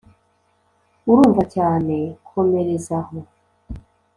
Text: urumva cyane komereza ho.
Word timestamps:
urumva 1.09 1.41
cyane 1.55 1.95
komereza 2.27 2.97
ho. 3.05 3.17